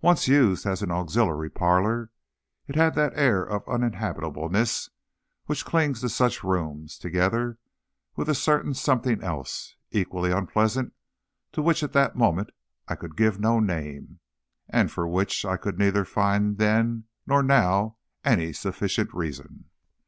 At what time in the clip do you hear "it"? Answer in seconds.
2.68-2.76